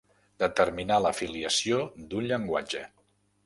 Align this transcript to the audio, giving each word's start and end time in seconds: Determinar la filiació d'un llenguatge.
Determinar 0.43 0.97
la 1.07 1.11
filiació 1.19 1.85
d'un 2.13 2.29
llenguatge. 2.33 2.87